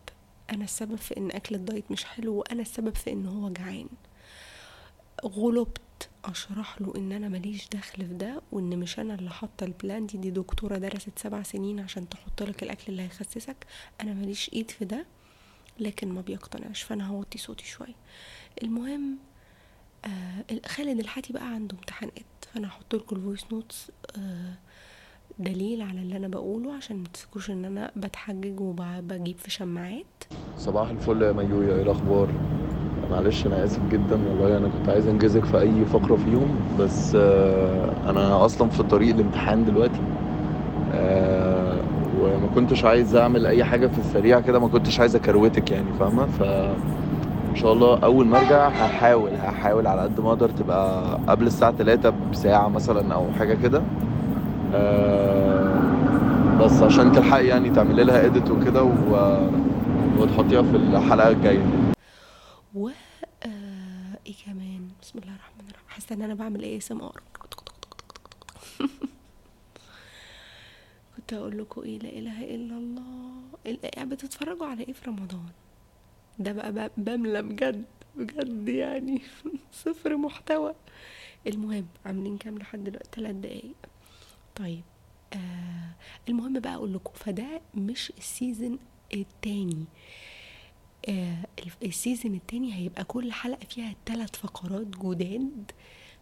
أنا 0.51 0.63
السبب 0.63 0.95
في 0.95 1.17
إن 1.17 1.31
أكل 1.31 1.55
الدايت 1.55 1.91
مش 1.91 2.03
حلو 2.05 2.33
وأنا 2.35 2.61
السبب 2.61 2.95
في 2.95 3.11
إن 3.11 3.25
هو 3.25 3.49
جعان. 3.49 3.87
غلبت 5.25 6.09
أشرح 6.25 6.81
له 6.81 6.93
إن 6.97 7.11
أنا 7.11 7.27
ماليش 7.29 7.67
دخل 7.69 8.07
في 8.07 8.13
ده 8.13 8.41
وإن 8.51 8.79
مش 8.79 8.99
أنا 8.99 9.15
اللي 9.15 9.29
حاطة 9.29 9.63
ال 9.63 9.71
plan 9.71 10.05
دي 10.05 10.17
دي 10.17 10.29
دكتورة 10.31 10.77
درست 10.77 11.19
سبع 11.19 11.43
سنين 11.43 11.79
عشان 11.79 12.09
تحط 12.09 12.43
لك 12.43 12.63
الأكل 12.63 12.83
اللي 12.89 13.01
هيخسسك. 13.01 13.65
أنا 14.01 14.13
ماليش 14.13 14.49
إيد 14.53 14.71
في 14.71 14.85
ده 14.85 15.05
لكن 15.79 16.09
ما 16.09 16.21
بيقتنعش 16.21 16.81
فأنا 16.83 17.07
هوطي 17.07 17.37
صوتي 17.37 17.65
شوية. 17.65 17.95
المهم 18.63 19.17
آه 20.05 20.45
خالد 20.65 20.99
الحاتي 20.99 21.33
بقى 21.33 21.47
عنده 21.47 21.75
امتحانات 21.77 22.25
فأنا 22.53 22.67
هحط 22.67 22.95
لكم 22.95 23.15
ال 23.15 23.20
voice 23.20 23.45
notes 23.51 23.91
آه 24.17 24.53
دليل 25.39 25.81
على 25.81 25.99
اللي 26.01 26.17
أنا 26.17 26.27
بقوله 26.27 26.73
عشان 26.73 26.97
ما 26.97 27.03
تفكروش 27.13 27.51
إن 27.51 27.65
أنا 27.65 27.91
بتحجج 27.95 28.59
وبجيب 28.59 29.37
في 29.37 29.51
شماعات. 29.51 30.05
صباح 30.57 30.89
الفل 30.89 31.21
يا 31.21 31.31
ميويا 31.31 31.75
إيه 31.75 31.81
الأخبار؟ 31.81 32.27
معلش 33.11 33.45
أنا 33.47 33.63
آسف 33.63 33.79
جدا 33.91 34.19
والله 34.29 34.57
أنا 34.57 34.67
كنت 34.67 34.89
عايز 34.89 35.07
أنجزك 35.07 35.45
في 35.45 35.59
أي 35.59 35.85
فقرة 35.85 36.15
فيهم 36.15 36.55
بس 36.79 37.15
آه 37.15 38.09
أنا 38.09 38.45
أصلا 38.45 38.69
في 38.69 38.83
طريق 38.83 39.15
الامتحان 39.15 39.65
دلوقتي. 39.65 39.99
آه 40.93 41.77
وما 42.21 42.47
كنتش 42.55 42.85
عايز 42.85 43.15
أعمل 43.15 43.45
أي 43.45 43.63
حاجة 43.63 43.87
في 43.87 43.99
السريع 43.99 44.39
كده 44.39 44.59
ما 44.59 44.67
كنتش 44.67 44.99
عايز 44.99 45.15
أكروتك 45.15 45.71
يعني 45.71 45.93
فاهمة؟ 45.99 46.25
ف 46.25 46.41
إن 47.51 47.55
شاء 47.55 47.73
الله 47.73 47.99
أول 47.99 48.27
ما 48.27 48.37
أرجع 48.39 48.67
هحاول 48.67 49.31
هحاول 49.31 49.87
على 49.87 50.01
قد 50.01 50.19
ما 50.19 50.29
أقدر 50.29 50.49
تبقى 50.49 51.17
قبل 51.27 51.47
الساعة 51.47 51.71
3 51.71 52.09
بساعة 52.31 52.67
مثلا 52.67 53.13
أو 53.13 53.31
حاجة 53.39 53.53
كده. 53.53 53.81
بس 56.59 56.81
عشان 56.81 57.11
تلحقي 57.11 57.47
يعني 57.47 57.69
تعملي 57.69 58.03
لها 58.03 58.25
edit 58.25 58.49
وكده 58.51 58.83
وتحطيها 60.17 60.61
في 60.61 60.75
الحلقة 60.77 61.29
الجاية. 61.29 61.91
و 62.75 62.89
آه 62.89 64.17
إيه 64.27 64.33
كمان؟ 64.45 64.89
بسم 65.01 65.19
الله 65.19 65.35
الرحمن 65.35 65.65
الرحيم. 65.69 65.87
حاسة 65.87 66.15
إن 66.15 66.21
أنا 66.21 66.33
بعمل 66.33 66.63
إيه 66.63 66.77
ASMR 66.77 67.21
كنت 71.17 71.33
أقول 71.33 71.57
لكم 71.57 71.81
إيه؟ 71.81 71.99
لا 71.99 72.09
إله 72.09 72.43
إلا 72.55 72.77
الله. 72.77 74.05
بتتفرجوا 74.05 74.67
على 74.67 74.83
إيه 74.83 74.93
في 74.93 75.09
رمضان؟ 75.09 75.45
ده 76.39 76.51
بقى 76.51 76.91
بملى 76.97 77.41
بجد 77.41 77.85
بجد 78.15 78.69
يعني. 78.69 79.21
صفر 79.85 80.17
محتوى. 80.17 80.73
المهم 81.47 81.85
عاملين 82.05 82.37
كام 82.37 82.57
لحد 82.57 82.83
دلوقتي؟ 82.83 83.09
ثلاث 83.15 83.35
دقايق. 83.35 83.75
طيب 84.55 84.83
آه 85.33 85.95
المهم 86.29 86.59
بقى 86.59 86.75
أقول 86.75 86.93
لكم 86.93 87.13
فده 87.15 87.61
مش 87.75 88.13
ال 88.17 88.26
season 88.26 88.79
التاني. 89.13 89.85
آه 91.09 91.37
ال 91.83 91.90
season 91.90 92.35
التاني 92.35 92.73
هيبقى 92.75 93.03
كل 93.03 93.31
حلقة 93.31 93.65
فيها 93.69 93.95
ثلاث 94.05 94.35
فقرات 94.35 94.87
جداد 94.87 95.71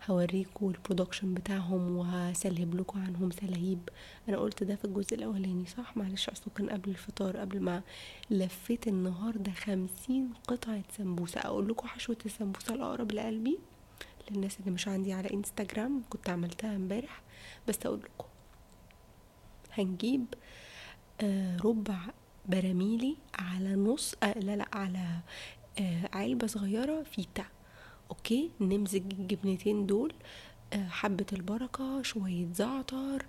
هوريكم 0.09 0.67
ال 0.67 0.73
production 0.73 1.33
بتاعهم 1.33 1.95
وهسلهب 1.97 2.75
لكم 2.75 3.01
عنهم 3.01 3.31
سلاهيب. 3.31 3.89
أنا 4.29 4.37
قلت 4.37 4.63
ده 4.63 4.75
في 4.75 4.85
الجزء 4.85 5.15
الأولاني 5.15 5.65
صح؟ 5.65 5.97
معلش 5.97 6.29
اصله 6.29 6.53
كان 6.55 6.69
قبل 6.69 6.89
الفطار 6.89 7.37
قبل 7.37 7.59
ما 7.59 7.81
لفيت 8.29 8.87
النهارده 8.87 9.51
خمسين 9.51 10.29
قطعة 10.47 10.83
سمبوسة. 10.97 11.41
أقول 11.41 11.67
لكم 11.69 11.87
حشوة 11.87 12.17
السمبوسة 12.25 12.75
الأقرب 12.75 13.11
لقلبي. 13.11 13.59
للناس 14.31 14.59
اللي 14.59 14.71
مش 14.71 14.87
عندي 14.87 15.13
على 15.13 15.33
انستجرام 15.33 16.03
كنت 16.09 16.29
عملتها 16.29 16.75
امبارح. 16.75 17.21
بس 17.67 17.85
أقول 17.85 17.99
لكم 17.99 18.27
هنجيب 19.73 20.25
آه 21.21 21.57
ربع 21.57 21.97
براميلي 22.45 23.17
على 23.39 23.75
نص 23.75 24.15
آه 24.23 24.39
لا 24.39 24.55
لا 24.55 24.65
على 24.73 25.19
آه 25.79 26.09
علبة 26.13 26.47
صغيرة 26.47 27.03
فيتا. 27.03 27.45
okay؟ 28.11 28.51
نمزج 28.61 29.13
الجبنتين 29.13 29.85
دول 29.85 30.13
حبة 30.73 31.25
البركة 31.33 32.01
شوية 32.01 32.47
زعتر 32.53 33.25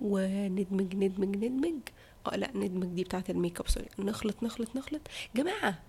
وندمج 0.00 0.96
ندمج 0.96 1.36
ندمج. 1.36 1.80
آه 2.26 2.36
لا 2.36 2.50
ندمج 2.56 2.86
دي 2.86 3.04
بتاعت 3.04 3.30
ال 3.30 3.36
make 3.36 3.60
up 3.60 3.68
sorry. 3.68 3.88
نخلط 3.98 4.42
نخلط 4.42 4.76
نخلط. 4.76 5.00
جماعة 5.36 5.82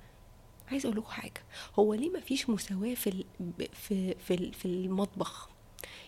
عايز 0.72 0.86
أقول 0.86 0.98
لكم 0.98 1.10
حاجة. 1.10 1.44
هو 1.80 1.94
ليه 1.94 2.10
ما 2.10 2.20
فيش 2.20 2.50
مساواه 2.50 2.94
في 2.94 3.26
في 3.74 4.16
في 4.16 4.52
في 4.52 4.66
المطبخ؟ 4.66 5.50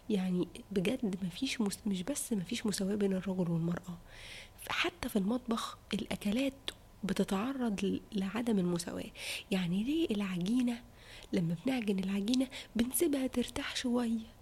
يعني 0.09 0.47
بجد 0.71 1.25
مفيش 1.25 1.61
مس... 1.61 1.79
مش 1.85 2.03
بس 2.03 2.33
مفيش 2.33 2.65
مساواة 2.65 2.95
بين 2.95 3.13
الرجل 3.13 3.51
والمرأة. 3.51 3.97
حتى 4.69 5.09
في 5.09 5.15
المطبخ 5.15 5.77
الأكلات 5.93 6.53
بتتعرض 7.03 7.99
لعدم 8.11 8.59
المساواة 8.59 9.11
يعني 9.51 9.83
ليه 9.83 10.15
العجينة 10.15 10.83
لما 11.33 11.55
بنعجن 11.65 11.99
العجينة 11.99 12.47
بنسيبها 12.75 13.27
ترتاح 13.27 13.75
شوية 13.75 14.35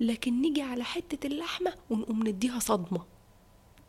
لكن 0.00 0.40
نيجي 0.40 0.62
على 0.62 0.84
حتة 0.84 1.26
اللحمة 1.26 1.74
ونقوم 1.90 2.28
نديها 2.28 2.58
صدمة. 2.58 3.04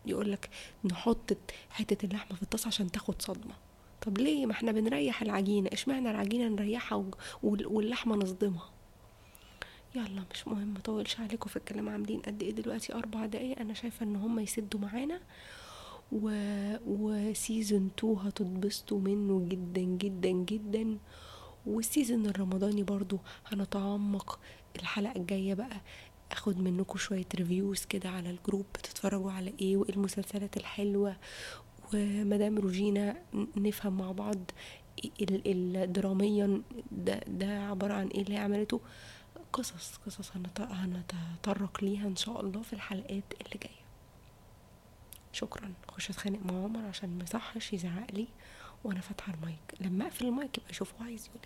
يقولك 0.05 0.49
نحط 0.85 1.37
حتة 1.69 2.05
اللحمة 2.05 2.35
في 2.35 2.43
الطاسة 2.43 2.67
عشان 2.67 2.91
تاخد 2.91 3.21
صدمة. 3.21 3.53
طب 4.07 4.17
ليه؟ 4.17 4.45
ما 4.45 4.51
إحنا 4.51 4.71
بنريح 4.71 5.21
العجينة 5.21 5.69
اشمعنى 5.73 6.11
العجينة 6.11 6.47
نريحها 6.47 7.05
واللحمة 7.43 8.15
نصدمها؟ 8.15 8.69
يلا 9.95 10.23
مش 10.33 10.47
مهم 10.47 10.73
مطولش 10.73 11.19
عليكم 11.19 11.49
في 11.49 11.55
الكلام 11.55 11.89
عاملين 11.89 12.19
قد 12.21 12.43
إيه 12.43 12.51
دلوقتي؟ 12.51 12.93
أربع 12.93 13.25
دقايق 13.25 13.59
أنا 13.59 13.73
شايفة 13.73 14.03
إن 14.05 14.15
هم 14.15 14.39
يسدوا 14.39 14.79
معانا. 14.79 15.19
و... 16.11 16.29
و 16.87 17.02
season 17.02 17.91
2 17.99 18.15
هتتبسطوا 18.17 18.99
منه 18.99 19.45
جدا 19.49 19.81
جدا 19.81 20.29
جدا. 20.29 20.97
وال 21.65 21.80
season 21.80 22.25
الرمضاني 22.25 22.83
برضو 22.83 23.19
هنتعمق. 23.45 24.39
الحلقة 24.79 25.15
الجاية 25.15 25.53
بقى 25.53 25.81
أخد 26.31 26.59
منكم 26.59 26.97
شوية 26.97 27.25
reviews 27.35 27.85
كده 27.85 28.09
على 28.09 28.29
ال 28.29 28.35
group 28.35 28.65
بتتفرجوا 28.73 29.31
على 29.31 29.53
إيه 29.61 29.77
وايه 29.77 29.89
المسلسلات 29.93 30.57
الحلوة 30.57 31.15
ومدام 31.93 32.57
روجينا 32.57 33.17
نفهم 33.57 33.97
مع 33.97 34.11
بعض 34.11 34.37
الدراميا 35.21 36.61
ده, 36.91 37.19
ده 37.27 37.59
عبارة 37.69 37.93
عن 37.93 38.07
إيه 38.07 38.21
اللي 38.21 38.37
عملته؟ 38.37 38.81
قصص 39.53 39.97
قصص 40.05 40.31
هنتطرق 40.71 41.83
ليها 41.83 42.07
إن 42.07 42.15
شاء 42.15 42.41
الله 42.41 42.61
في 42.61 42.73
الحلقات 42.73 43.23
اللي 43.41 43.59
جاية. 43.63 43.77
شكرا. 45.33 45.73
خش 45.87 46.09
أتخانق 46.09 46.39
مع 46.45 46.63
عمر 46.63 46.85
عشان 46.85 47.17
ما 47.17 47.23
يصحش 47.23 47.73
يزعق 47.73 48.11
لي 48.13 48.27
وأنا 48.83 49.01
فاتحة 49.01 49.33
المايك. 49.33 49.73
لما 49.81 50.05
أقفل 50.05 50.25
المايك 50.25 50.57
يبقى 50.57 50.73
شوفوا 50.73 51.05
عايز 51.05 51.25
يقول 51.27 51.41